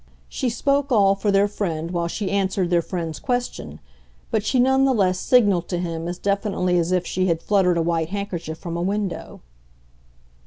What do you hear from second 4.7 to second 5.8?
the less signalled to